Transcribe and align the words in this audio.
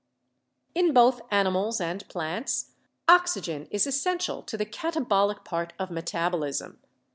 In 0.73 0.93
both 0.95 1.21
animals 1.29 1.79
and 1.79 2.09
plants 2.09 2.71
oxygen 3.07 3.67
is 3.69 3.85
essential 3.85 4.41
to 4.41 4.57
the 4.57 4.65
katabolic 4.65 5.45
part 5.45 5.73
of 5.77 5.91
metabolism. 5.91 6.79